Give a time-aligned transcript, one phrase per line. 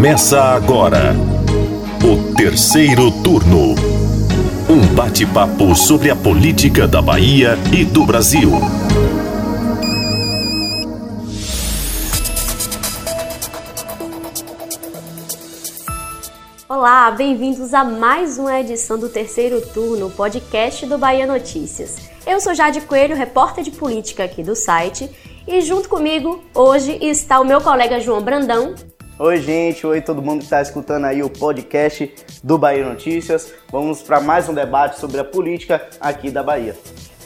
[0.00, 1.14] Começa agora
[2.02, 3.74] o terceiro turno.
[4.66, 8.50] Um bate-papo sobre a política da Bahia e do Brasil.
[16.66, 21.98] Olá, bem-vindos a mais uma edição do terceiro turno, podcast do Bahia Notícias.
[22.26, 25.10] Eu sou Jade Coelho, repórter de política aqui do site,
[25.46, 28.74] e junto comigo hoje está o meu colega João Brandão.
[29.22, 32.10] Oi, gente, oi todo mundo que está escutando aí o podcast
[32.42, 33.52] do Bahia Notícias.
[33.70, 36.74] Vamos para mais um debate sobre a política aqui da Bahia.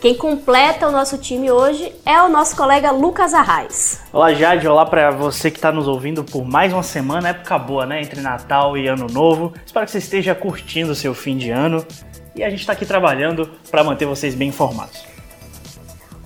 [0.00, 4.00] Quem completa o nosso time hoje é o nosso colega Lucas Arraes.
[4.12, 4.66] Olá, Jade.
[4.66, 7.28] Olá para você que está nos ouvindo por mais uma semana.
[7.28, 8.02] Época boa, né?
[8.02, 9.52] Entre Natal e Ano Novo.
[9.64, 11.86] Espero que você esteja curtindo o seu fim de ano.
[12.34, 15.13] E a gente está aqui trabalhando para manter vocês bem informados.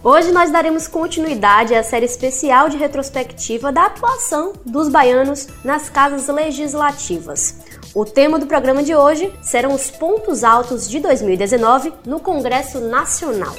[0.03, 6.29] Hoje nós daremos continuidade à série especial de retrospectiva da atuação dos baianos nas casas
[6.29, 7.57] legislativas.
[7.93, 13.57] O tema do programa de hoje serão os pontos altos de 2019 no Congresso Nacional.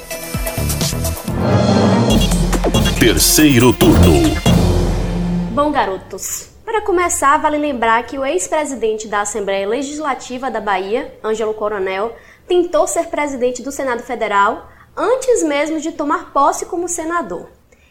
[2.98, 4.22] Terceiro turno.
[5.52, 11.52] Bom, garotos, para começar, vale lembrar que o ex-presidente da Assembleia Legislativa da Bahia, Ângelo
[11.52, 12.16] Coronel,
[12.48, 17.48] tentou ser presidente do Senado Federal antes mesmo de tomar posse como senador.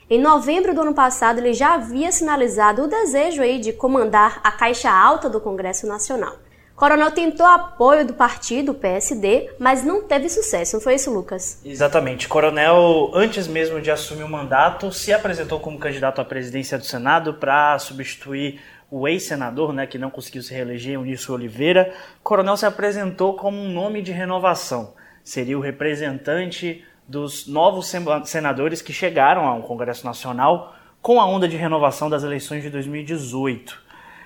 [0.09, 4.52] Em novembro do ano passado, ele já havia sinalizado o desejo aí de comandar a
[4.52, 6.36] caixa alta do Congresso Nacional.
[6.75, 11.61] Coronel tentou apoio do partido PSD, mas não teve sucesso, não foi isso, Lucas?
[11.64, 12.27] Exatamente.
[12.27, 17.33] Coronel, antes mesmo de assumir o mandato, se apresentou como candidato à presidência do Senado
[17.33, 21.94] para substituir o ex-senador, né, que não conseguiu se reeleger, Unício Oliveira.
[22.23, 24.94] Coronel se apresentou como um nome de renovação.
[25.30, 27.94] Seria o representante dos novos
[28.26, 33.80] senadores que chegaram ao Congresso Nacional com a onda de renovação das eleições de 2018.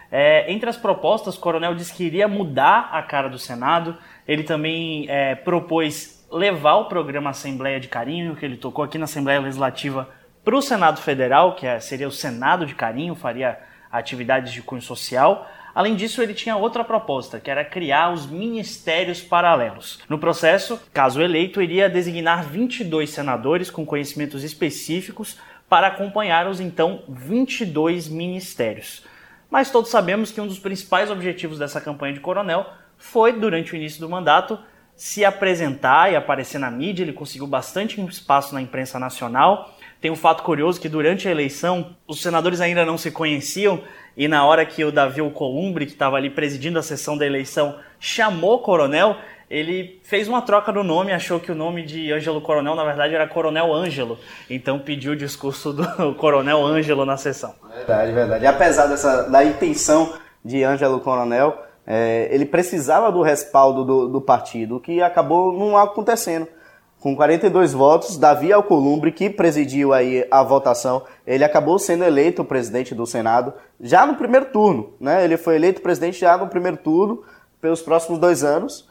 [0.10, 3.98] É, entre as propostas, o Coronel disse que iria mudar a cara do Senado.
[4.26, 9.04] Ele também é, propôs levar o programa Assembleia de Carinho, que ele tocou aqui na
[9.04, 10.08] Assembleia Legislativa,
[10.42, 13.60] para o Senado Federal, que é, seria o Senado de Carinho, faria
[13.92, 15.46] atividades de cunho social.
[15.76, 20.00] Além disso, ele tinha outra proposta, que era criar os ministérios paralelos.
[20.08, 27.02] No processo, caso eleito, iria designar 22 senadores com conhecimentos específicos para acompanhar os então
[27.08, 29.04] 22 ministérios.
[29.50, 32.68] Mas todos sabemos que um dos principais objetivos dessa campanha de coronel
[32.98, 34.60] foi, durante o início do mandato,
[34.96, 37.04] se apresentar e aparecer na mídia.
[37.04, 39.76] Ele conseguiu bastante espaço na imprensa nacional.
[40.00, 43.84] Tem um fato curioso que durante a eleição os senadores ainda não se conheciam
[44.16, 47.76] e na hora que o Davi Alcolumbre, que estava ali presidindo a sessão da eleição,
[48.00, 49.18] chamou Coronel,
[49.50, 53.14] ele fez uma troca do nome, achou que o nome de Ângelo Coronel, na verdade,
[53.14, 54.18] era Coronel Ângelo.
[54.50, 57.54] Então pediu o discurso do Coronel Ângelo na sessão.
[57.76, 58.44] Verdade, verdade.
[58.46, 60.14] E apesar dessa, da intenção
[60.44, 66.48] de Ângelo Coronel, é, ele precisava do respaldo do, do partido, que acabou não acontecendo
[67.04, 72.96] com 42 votos, Davi Alcolumbre, que presidiu aí a votação, ele acabou sendo eleito presidente
[72.96, 75.22] do Senado já no primeiro turno, né?
[75.26, 77.22] Ele foi eleito presidente já no primeiro turno
[77.60, 78.88] pelos próximos dois anos.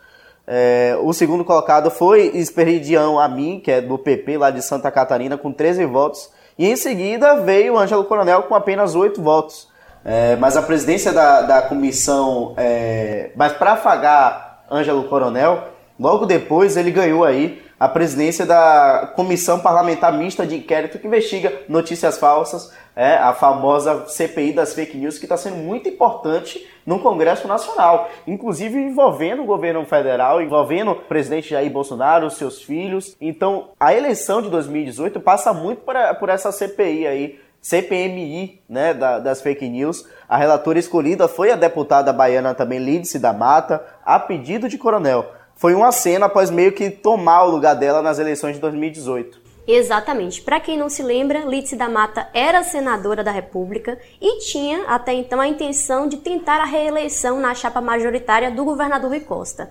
[0.47, 5.39] É, o segundo colocado foi Esperidião Amin, que é do PP lá de Santa Catarina,
[5.39, 6.31] com 13 votos.
[6.59, 9.71] E em seguida veio Ângelo Coronel com apenas 8 votos.
[10.05, 12.53] É, mas a presidência da, da comissão.
[12.59, 15.69] É, mas para afagar Ângelo Coronel,
[15.99, 21.53] logo depois ele ganhou aí a presidência da Comissão Parlamentar Mista de Inquérito que investiga
[21.69, 27.01] notícias falsas, é, a famosa CPI das fake news, que está sendo muito importante no
[27.01, 33.17] Congresso Nacional, inclusive envolvendo o governo federal, envolvendo o presidente Jair Bolsonaro, seus filhos.
[33.21, 39.19] Então, a eleição de 2018 passa muito por, por essa CPI aí, CPMI, né, da,
[39.19, 40.07] das fake news.
[40.29, 45.42] A relatora escolhida foi a deputada baiana também, Lídice da Mata, a pedido de Coronel
[45.63, 49.41] foi uma cena após meio que tomar o lugar dela nas eleições de 2018.
[49.65, 50.43] Exatamente.
[50.43, 55.13] Para quem não se lembra, Lídice da Mata era senadora da República e tinha até
[55.13, 59.71] então a intenção de tentar a reeleição na chapa majoritária do governador Rui Costa.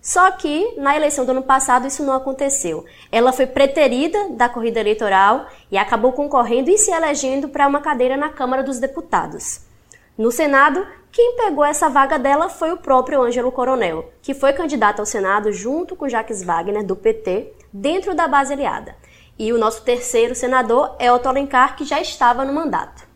[0.00, 2.84] Só que na eleição do ano passado isso não aconteceu.
[3.10, 8.16] Ela foi preterida da corrida eleitoral e acabou concorrendo e se elegendo para uma cadeira
[8.16, 9.62] na Câmara dos Deputados.
[10.16, 15.00] No Senado, quem pegou essa vaga dela foi o próprio Ângelo Coronel, que foi candidato
[15.00, 18.96] ao Senado junto com Jacques Wagner, do PT, dentro da base aliada.
[19.38, 23.06] E o nosso terceiro senador é Otto Alencar, que já estava no mandato.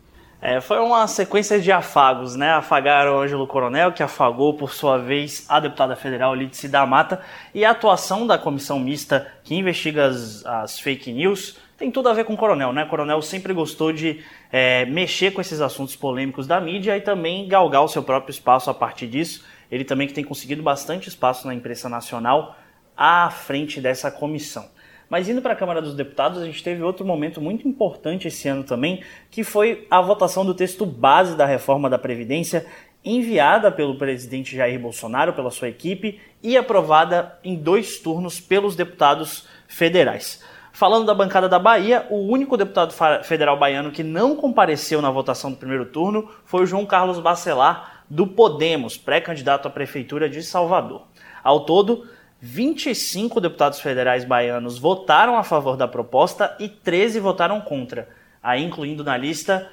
[0.43, 2.51] É, foi uma sequência de afagos, né?
[2.51, 7.23] Afagaram Ângelo Coronel, que afagou, por sua vez, a deputada federal Lídice da Mata,
[7.55, 12.13] e a atuação da comissão mista que investiga as, as fake news tem tudo a
[12.13, 12.85] ver com o Coronel, né?
[12.85, 17.47] O Coronel sempre gostou de é, mexer com esses assuntos polêmicos da mídia e também
[17.47, 19.45] galgar o seu próprio espaço a partir disso.
[19.71, 22.57] Ele também que tem conseguido bastante espaço na imprensa nacional
[22.97, 24.69] à frente dessa comissão.
[25.09, 28.49] Mas indo para a Câmara dos Deputados, a gente teve outro momento muito importante esse
[28.49, 32.67] ano também, que foi a votação do texto base da reforma da Previdência,
[33.05, 39.47] enviada pelo presidente Jair Bolsonaro, pela sua equipe, e aprovada em dois turnos pelos deputados
[39.69, 40.43] federais.
[40.77, 42.93] Falando da bancada da Bahia, o único deputado
[43.25, 48.05] federal baiano que não compareceu na votação do primeiro turno foi o João Carlos Bacelar,
[48.11, 51.07] do Podemos, pré-candidato à Prefeitura de Salvador.
[51.43, 52.07] Ao todo,
[52.43, 58.11] 25 deputados federais baianos votaram a favor da proposta e 13 votaram contra,
[58.43, 59.71] aí incluindo na lista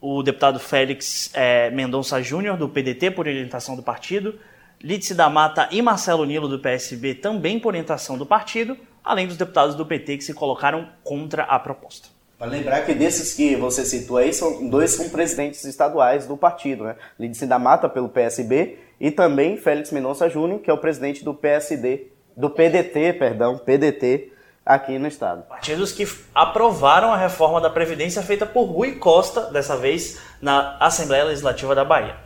[0.00, 4.38] o deputado Félix é, Mendonça Júnior, do PDT, por orientação do partido,
[4.82, 8.76] Lídice da Mata e Marcelo Nilo, do PSB, também por orientação do partido,
[9.06, 12.08] além dos deputados do PT que se colocaram contra a proposta.
[12.36, 16.84] Para lembrar que desses que você citou aí, são, dois são presidentes estaduais do partido,
[16.84, 16.96] né?
[17.18, 21.32] Lídice da Mata pelo PSB e também Félix Mendonça Júnior, que é o presidente do
[21.32, 24.32] PSD, do PDT, perdão, PDT,
[24.66, 25.44] aqui no estado.
[25.44, 31.24] Partidos que aprovaram a reforma da Previdência feita por Rui Costa, dessa vez na Assembleia
[31.24, 32.16] Legislativa da Bahia.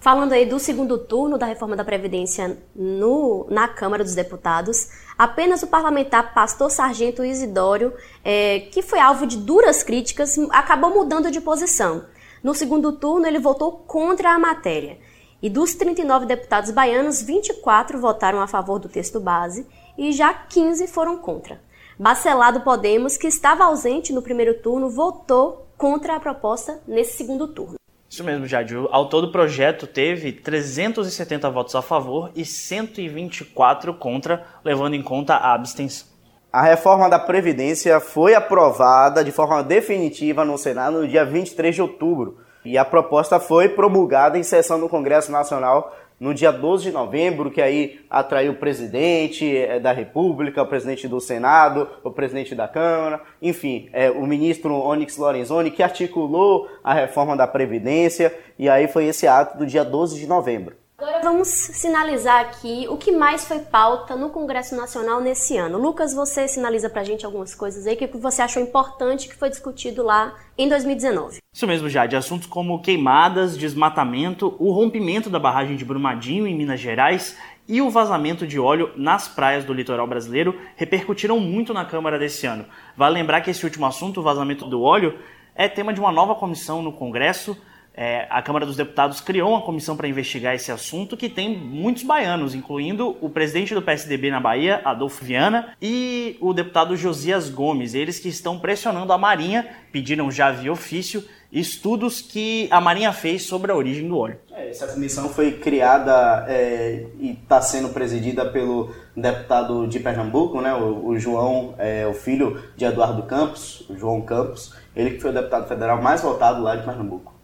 [0.00, 4.88] Falando aí do segundo turno da reforma da Previdência no, na Câmara dos Deputados,
[5.18, 7.92] apenas o parlamentar pastor Sargento Isidório,
[8.24, 12.06] é, que foi alvo de duras críticas, acabou mudando de posição.
[12.42, 14.98] No segundo turno, ele votou contra a matéria.
[15.42, 19.66] E dos 39 deputados baianos, 24 votaram a favor do texto base
[19.98, 21.60] e já 15 foram contra.
[21.98, 27.79] Bacelado Podemos, que estava ausente no primeiro turno, votou contra a proposta nesse segundo turno.
[28.10, 28.74] Isso mesmo, Jade.
[28.90, 35.34] Ao todo, o projeto teve 370 votos a favor e 124 contra, levando em conta
[35.34, 36.08] a abstenção.
[36.52, 41.82] A reforma da Previdência foi aprovada de forma definitiva no Senado no dia 23 de
[41.82, 46.92] outubro e a proposta foi promulgada em sessão do Congresso Nacional no dia 12 de
[46.92, 52.54] novembro, que aí atraiu o presidente eh, da República, o presidente do Senado, o presidente
[52.54, 58.68] da Câmara, enfim, é, o ministro Onyx Lorenzoni, que articulou a reforma da Previdência, e
[58.68, 60.79] aí foi esse ato do dia 12 de novembro.
[61.00, 65.78] Agora vamos sinalizar aqui o que mais foi pauta no Congresso Nacional nesse ano.
[65.78, 70.02] Lucas, você sinaliza pra gente algumas coisas aí, que você achou importante que foi discutido
[70.02, 71.38] lá em 2019.
[71.54, 72.16] Isso mesmo, Jade.
[72.16, 77.34] Assuntos como queimadas, desmatamento, o rompimento da barragem de Brumadinho em Minas Gerais
[77.66, 82.46] e o vazamento de óleo nas praias do litoral brasileiro repercutiram muito na Câmara desse
[82.46, 82.66] ano.
[82.94, 85.18] Vale lembrar que esse último assunto, o vazamento do óleo,
[85.54, 87.56] é tema de uma nova comissão no Congresso
[87.94, 92.02] é, a Câmara dos Deputados criou uma comissão para investigar esse assunto que tem muitos
[92.02, 97.94] baianos, incluindo o presidente do PSDB na Bahia, Adolfo Viana, e o deputado Josias Gomes.
[97.94, 103.42] Eles que estão pressionando a Marinha, pediram já via ofício estudos que a Marinha fez
[103.42, 104.38] sobre a origem do óleo.
[104.52, 110.72] É, essa comissão foi criada é, e está sendo presidida pelo deputado de Pernambuco, né,
[110.74, 115.34] o, o João, é, o filho de Eduardo Campos, João Campos, ele que foi o
[115.34, 117.39] deputado federal mais votado lá de Pernambuco.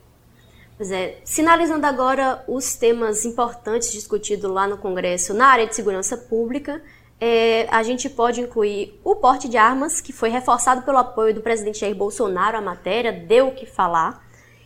[0.76, 6.18] Pois é, sinalizando agora os temas importantes discutidos lá no Congresso na área de segurança
[6.18, 6.82] pública,
[7.18, 11.40] é, a gente pode incluir o porte de armas, que foi reforçado pelo apoio do
[11.40, 14.22] presidente Jair Bolsonaro à matéria, deu o que falar.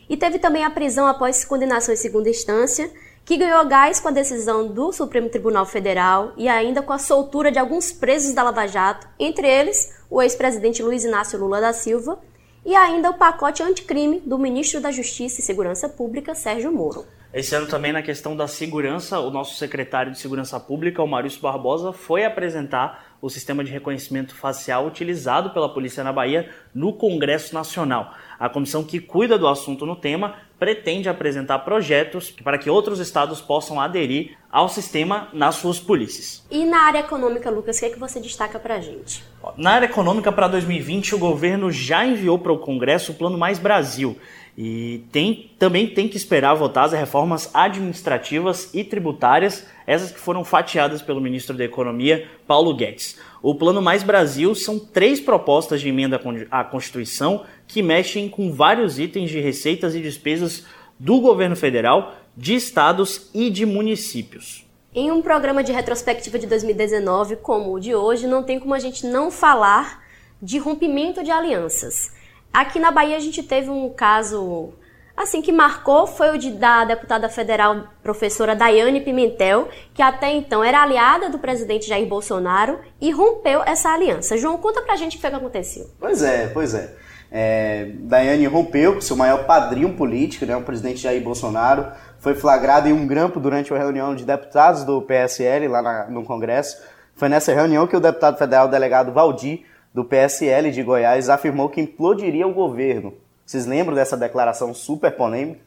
[0.08, 2.90] E teve também a prisão após condenação em segunda instância,
[3.24, 7.52] que ganhou gás com a decisão do Supremo Tribunal Federal e ainda com a soltura
[7.52, 12.18] de alguns presos da Lava Jato, entre eles o ex-presidente Luiz Inácio Lula da Silva
[12.64, 17.06] e ainda o pacote anticrime do ministro da Justiça e Segurança Pública, Sérgio Moro.
[17.32, 21.40] Esse ano também na questão da segurança, o nosso secretário de Segurança Pública, o Maurício
[21.40, 27.54] Barbosa, foi apresentar o sistema de reconhecimento facial utilizado pela polícia na Bahia no Congresso
[27.54, 28.12] Nacional.
[28.36, 33.40] A comissão que cuida do assunto no tema pretende apresentar projetos para que outros estados
[33.40, 36.44] possam aderir ao sistema nas suas polícias.
[36.50, 39.24] E na área econômica, Lucas, o que, é que você destaca para a gente?
[39.56, 43.58] Na área econômica para 2020, o governo já enviou para o Congresso o Plano Mais
[43.58, 44.18] Brasil.
[44.62, 50.44] E tem, também tem que esperar votar as reformas administrativas e tributárias, essas que foram
[50.44, 53.18] fatiadas pelo ministro da Economia, Paulo Guedes.
[53.40, 58.98] O Plano Mais Brasil são três propostas de emenda à Constituição que mexem com vários
[58.98, 60.66] itens de receitas e despesas
[60.98, 64.66] do governo federal, de estados e de municípios.
[64.94, 68.78] Em um programa de retrospectiva de 2019 como o de hoje, não tem como a
[68.78, 70.04] gente não falar
[70.42, 72.19] de rompimento de alianças.
[72.52, 74.72] Aqui na Bahia a gente teve um caso
[75.20, 80.64] Assim, que marcou foi o de, da deputada federal professora Daiane Pimentel, que até então
[80.64, 84.38] era aliada do presidente Jair Bolsonaro e rompeu essa aliança.
[84.38, 85.90] João, conta pra gente o que foi que aconteceu.
[86.00, 86.94] Pois é, pois é.
[87.30, 91.88] é Daiane rompeu com seu maior padrinho político, né, o presidente Jair Bolsonaro,
[92.18, 96.24] foi flagrado em um grampo durante uma reunião de deputados do PSL lá na, no
[96.24, 96.82] Congresso.
[97.14, 101.80] Foi nessa reunião que o deputado federal delegado Valdir, do PSL de Goiás, afirmou que
[101.80, 103.14] implodiria o governo
[103.50, 105.58] vocês lembram dessa declaração super polêmica?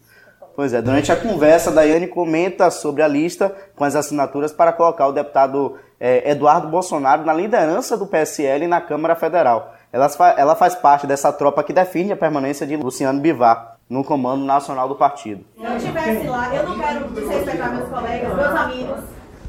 [0.56, 5.06] Pois é, durante a conversa, Daiane comenta sobre a lista com as assinaturas para colocar
[5.08, 9.76] o deputado é, Eduardo Bolsonaro na liderança do PSL na Câmara Federal.
[9.92, 14.46] Ela, ela faz parte dessa tropa que defende a permanência de Luciano Bivar no comando
[14.46, 15.44] nacional do partido.
[15.58, 19.04] Se eu estivesse lá, eu não quero desrespeitar meus colegas, meus amigos,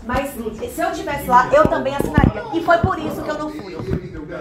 [0.04, 2.42] mas se eu estivesse lá, eu também assinaria.
[2.52, 3.76] E foi por isso que eu não fui.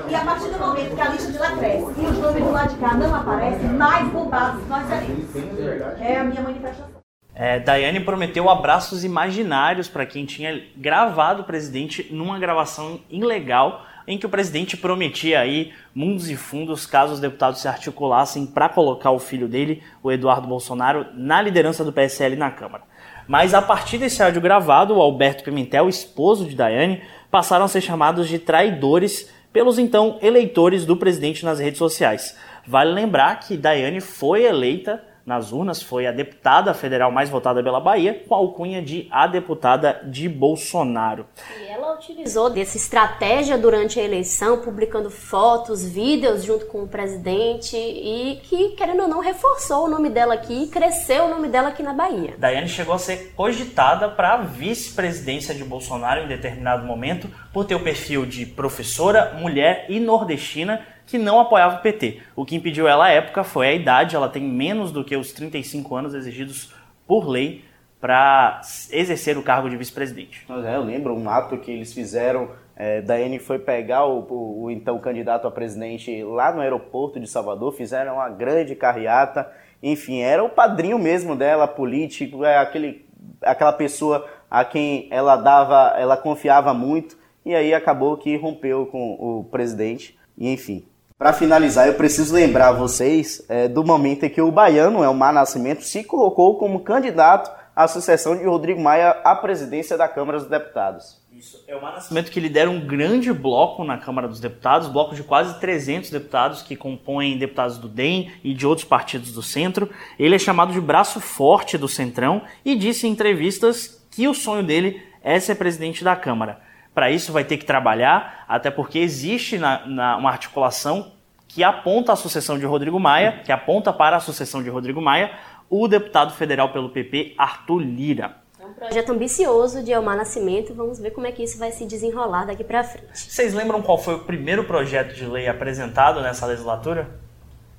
[0.09, 2.51] E a partir do momento que a lista de lá cresce e os nomes do
[2.51, 5.99] lado de cá não aparecem, mais bombados nós seremos.
[5.99, 7.03] É a minha manifestação.
[7.35, 14.17] É, Daiane prometeu abraços imaginários para quem tinha gravado o presidente numa gravação ilegal em
[14.17, 19.11] que o presidente prometia aí mundos e fundos caso os deputados se articulassem para colocar
[19.11, 22.83] o filho dele, o Eduardo Bolsonaro, na liderança do PSL na Câmara.
[23.27, 27.81] Mas a partir desse áudio gravado, o Alberto Pimentel, esposo de Daiane, passaram a ser
[27.81, 32.35] chamados de traidores pelos então eleitores do presidente nas redes sociais.
[32.65, 37.79] Vale lembrar que Daiane foi eleita nas urnas, foi a deputada federal mais votada pela
[37.79, 41.25] Bahia, com a alcunha de a deputada de Bolsonaro.
[41.59, 47.77] E ela utilizou dessa estratégia durante a eleição, publicando fotos, vídeos junto com o presidente
[47.77, 51.69] e que, querendo ou não, reforçou o nome dela aqui e cresceu o nome dela
[51.69, 52.35] aqui na Bahia.
[52.37, 57.75] Daiane chegou a ser cogitada para a vice-presidência de Bolsonaro em determinado momento por ter
[57.75, 62.21] o perfil de professora, mulher e nordestina que não apoiava o PT.
[62.35, 65.31] O que impediu ela à época foi a idade, ela tem menos do que os
[65.31, 66.73] 35 anos exigidos
[67.07, 67.63] por lei
[68.03, 68.59] para
[68.91, 70.45] exercer o cargo de vice-presidente.
[70.65, 74.71] É, eu lembro um ato que eles fizeram, é, Daiane foi pegar o, o, o,
[74.71, 79.49] então candidato a presidente lá no aeroporto de Salvador, fizeram uma grande carreata,
[79.81, 83.05] enfim, era o padrinho mesmo dela, político, é aquele,
[83.41, 89.13] aquela pessoa a quem ela dava, ela confiava muito, e aí acabou que rompeu com
[89.13, 90.85] o presidente, e enfim,
[91.17, 95.83] para finalizar, eu preciso lembrar vocês é, do momento em que o baiano, Elmar Nascimento,
[95.83, 101.21] se colocou como candidato à sucessão de Rodrigo Maia à presidência da Câmara dos Deputados.
[101.31, 101.63] Isso.
[101.67, 105.59] É o Nascimento que lidera um grande bloco na Câmara dos Deputados, bloco de quase
[105.59, 109.89] 300 deputados que compõem deputados do DEM e de outros partidos do centro.
[110.19, 114.63] Ele é chamado de braço forte do Centrão e disse em entrevistas que o sonho
[114.63, 116.59] dele é ser presidente da Câmara.
[116.93, 121.11] Para isso vai ter que trabalhar, até porque existe na, na, uma articulação
[121.47, 125.31] que aponta a sucessão de Rodrigo Maia, que aponta para a sucessão de Rodrigo Maia,
[125.69, 128.37] o deputado federal pelo PP, Arthur Lira.
[128.59, 131.85] É um projeto ambicioso de Elmar Nascimento, vamos ver como é que isso vai se
[131.85, 133.07] desenrolar daqui para frente.
[133.13, 137.09] Vocês lembram qual foi o primeiro projeto de lei apresentado nessa legislatura?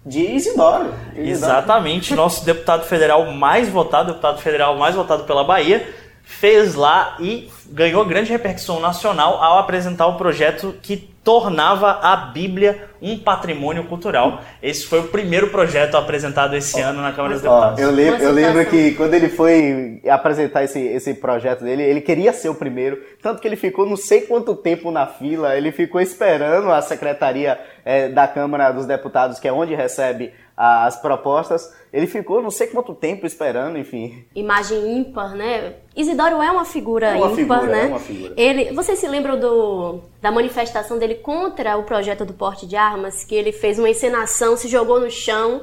[0.04, 0.92] De Isidoro.
[1.12, 1.28] Isidoro.
[1.28, 5.88] Exatamente, nosso deputado federal mais votado, deputado federal mais votado pela Bahia,
[6.25, 12.88] fez lá e ganhou grande repercussão nacional ao apresentar o projeto que tornava a Bíblia
[13.00, 14.43] um patrimônio cultural.
[14.62, 17.81] Esse foi o primeiro projeto apresentado esse ano na Câmara dos Deputados.
[17.81, 22.33] eu lembro, eu lembro que quando ele foi apresentar esse, esse projeto dele, ele queria
[22.33, 26.00] ser o primeiro, tanto que ele ficou não sei quanto tempo na fila, ele ficou
[26.00, 31.73] esperando a secretaria é, da Câmara dos Deputados, que é onde recebe as propostas.
[31.92, 34.25] Ele ficou não sei quanto tempo esperando, enfim.
[34.34, 35.75] Imagem ímpar, né?
[35.96, 37.84] Isidoro é uma figura é uma ímpar, figura, né?
[37.84, 38.34] É uma figura.
[38.37, 43.25] Ele, vocês se lembram do, da manifestação dele contra o projeto do porte de armas,
[43.25, 45.61] que ele fez uma encenação, se jogou no chão,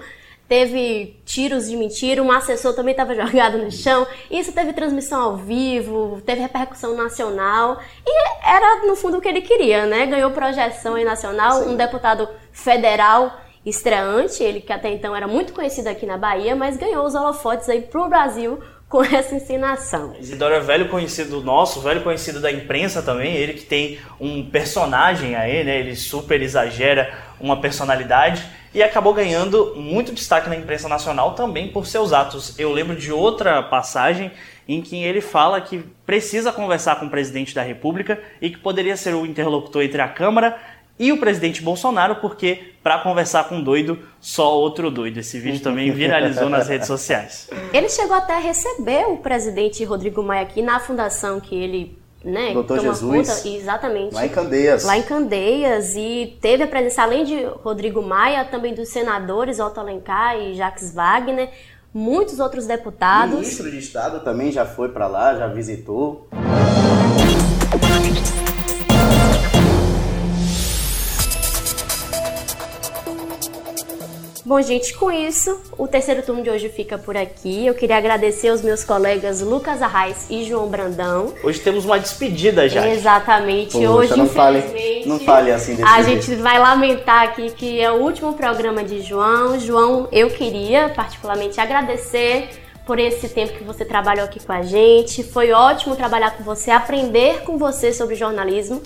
[0.48, 4.06] teve tiros de mentira, um assessor também estava jogado no chão.
[4.30, 9.42] Isso teve transmissão ao vivo, teve repercussão nacional e era no fundo o que ele
[9.42, 10.06] queria, né?
[10.06, 11.70] Ganhou projeção aí nacional, Sim.
[11.70, 13.34] um deputado federal
[13.66, 17.70] estreante, ele que até então era muito conhecido aqui na Bahia, mas ganhou os holofotes
[17.70, 20.14] aí pro Brasil com essa ensinação.
[20.20, 25.36] Isidoro é velho conhecido nosso, velho conhecido da imprensa também, ele que tem um personagem
[25.36, 25.80] aí, né?
[25.80, 31.86] Ele super exagera uma personalidade e acabou ganhando muito destaque na imprensa nacional também por
[31.86, 32.58] seus atos.
[32.58, 34.32] Eu lembro de outra passagem
[34.68, 38.96] em que ele fala que precisa conversar com o presidente da República e que poderia
[38.96, 40.58] ser o interlocutor entre a Câmara
[41.02, 45.18] e o presidente Bolsonaro, porque para conversar com um doido, só outro doido.
[45.18, 47.50] Esse vídeo também viralizou nas redes sociais.
[47.74, 52.54] Ele chegou até a receber o presidente Rodrigo Maia aqui na fundação que ele né,
[52.54, 53.30] Doutor Jesus.
[53.30, 54.14] Conta, exatamente.
[54.14, 54.84] Lá em Candeias.
[54.84, 55.96] Lá em Candeias.
[55.96, 60.94] E teve a presença, além de Rodrigo Maia, também dos senadores Otto Alencar e Jacques
[60.94, 61.50] Wagner.
[61.92, 63.34] muitos outros deputados.
[63.34, 66.30] O ministro de Estado também já foi para lá, já visitou.
[74.52, 77.66] Bom, gente, com isso, o terceiro turno de hoje fica por aqui.
[77.66, 81.34] Eu queria agradecer aos meus colegas Lucas Arraes e João Brandão.
[81.42, 82.86] Hoje temos uma despedida já.
[82.90, 83.72] Exatamente.
[83.72, 84.62] Poxa, hoje, não fale,
[85.06, 86.26] não fale assim desse A jeito.
[86.26, 89.58] gente vai lamentar aqui que é o último programa de João.
[89.58, 92.50] João, eu queria particularmente agradecer
[92.86, 95.24] por esse tempo que você trabalhou aqui com a gente.
[95.24, 98.82] Foi ótimo trabalhar com você, aprender com você sobre jornalismo.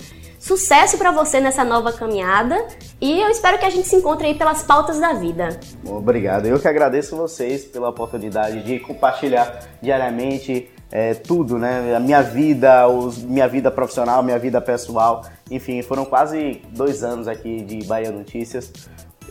[0.46, 2.68] Sucesso para você nessa nova caminhada
[3.00, 5.58] e eu espero que a gente se encontre aí pelas pautas da vida.
[5.84, 6.46] Obrigado.
[6.46, 11.96] Eu que agradeço vocês pela oportunidade de compartilhar diariamente é, tudo, né?
[11.96, 15.24] A minha vida, os, minha vida profissional, minha vida pessoal.
[15.50, 18.72] Enfim, foram quase dois anos aqui de Bahia Notícias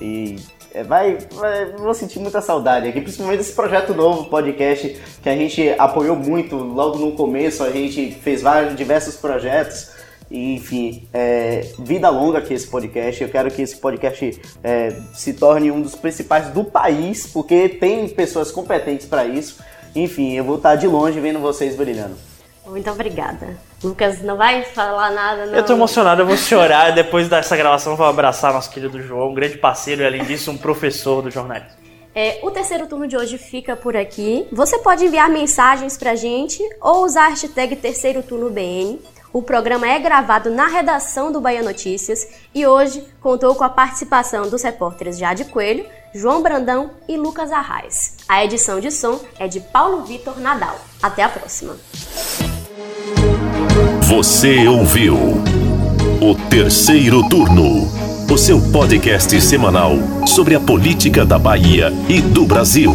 [0.02, 0.36] e
[0.74, 5.36] é, vai, vai, vou sentir muita saudade aqui, principalmente desse projeto novo, podcast, que a
[5.38, 9.96] gente apoiou muito logo no começo, a gente fez vários, diversos projetos
[10.30, 13.24] enfim, é, vida longa aqui esse podcast.
[13.24, 18.08] Eu quero que esse podcast é, se torne um dos principais do país, porque tem
[18.10, 19.60] pessoas competentes para isso.
[19.96, 22.16] Enfim, eu vou estar de longe vendo vocês brilhando.
[22.66, 23.58] Muito obrigada.
[23.84, 25.54] Lucas, não vai falar nada, não?
[25.54, 26.92] Eu tô emocionado, eu vou chorar.
[26.96, 30.58] Depois dessa gravação, vou abraçar nosso querido João, um grande parceiro e, além disso, um
[30.58, 31.86] professor do jornalismo.
[32.18, 34.48] É, o terceiro turno de hoje fica por aqui.
[34.52, 39.00] Você pode enviar mensagens pra gente ou usar a hashtag terceiro turno BN.
[39.36, 44.50] O programa é gravado na redação do Bahia Notícias e hoje contou com a participação
[44.50, 48.16] dos repórteres Jade Coelho, João Brandão e Lucas Arraes.
[48.30, 50.80] A edição de som é de Paulo Vitor Nadal.
[51.04, 51.76] Até a próxima.
[54.04, 57.92] Você ouviu o terceiro turno,
[58.32, 62.94] o seu podcast semanal sobre a política da Bahia e do Brasil.